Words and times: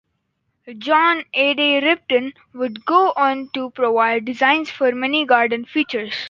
John 0.79 1.25
Adey 1.35 1.79
Repton 1.83 2.33
would 2.55 2.83
go 2.87 3.13
on 3.15 3.49
to 3.53 3.69
provide 3.69 4.25
designs 4.25 4.71
for 4.71 4.91
many 4.93 5.25
garden 5.27 5.63
features. 5.63 6.15